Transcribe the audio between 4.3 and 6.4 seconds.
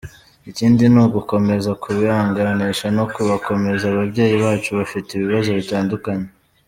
bacu bafite ibibazo bitandukanye.